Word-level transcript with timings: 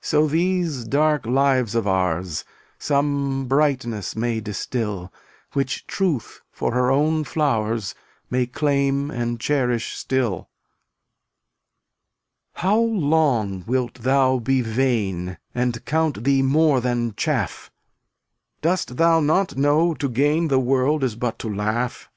So 0.00 0.28
these 0.28 0.84
dark 0.84 1.26
lives 1.26 1.74
of 1.74 1.88
ours 1.88 2.44
Some 2.78 3.48
brightness 3.48 4.14
may 4.14 4.38
distil, 4.40 5.12
Which 5.54 5.88
Truth 5.88 6.40
for 6.52 6.72
her 6.72 6.92
own 6.92 7.24
flowers 7.24 7.92
May 8.30 8.46
claim 8.46 9.10
and 9.10 9.40
cherish 9.40 9.96
still. 9.98 10.48
276 12.60 12.62
How 12.62 12.78
long 12.78 13.64
wilt 13.66 13.94
thou 13.94 14.38
be 14.38 14.60
vain 14.60 15.36
And 15.52 15.84
count 15.84 16.22
thee 16.22 16.42
more 16.42 16.80
than 16.80 17.14
chaff? 17.16 17.72
Dost 18.60 18.98
thou 18.98 19.18
not 19.18 19.56
know 19.56 19.94
to 19.94 20.08
gain 20.08 20.46
The 20.46 20.60
world 20.60 21.02
is 21.02 21.16
but 21.16 21.40
to 21.40 21.52
laugh? 21.52 22.08